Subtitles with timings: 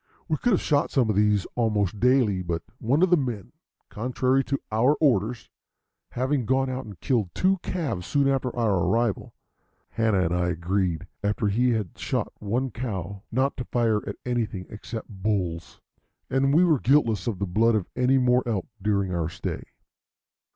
[0.27, 3.51] We could have shot some of these almost daily, but one of the men,
[3.91, 5.47] contrary to our orders,
[6.13, 9.35] having gone out and killed two calves soon after our arrival,
[9.89, 14.65] Hanna and I agreed, after he had shot one cow, not to fire at anything
[14.71, 15.79] except bulls,
[16.31, 19.65] and we were guiltless of the blood of any more elk during our stay.